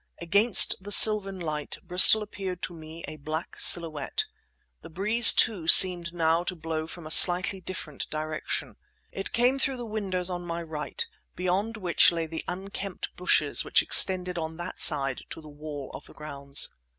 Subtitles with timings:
[0.19, 4.25] Against the silvern light, Bristol appeared to me in black silhouette.
[4.81, 8.77] The breeze, too, seemed now to blow from a slightly different direction.
[9.11, 13.83] It came through the windows on my right, beyond which lay the unkempt bushes which
[13.83, 16.69] extended on that side to the wall of the grounds.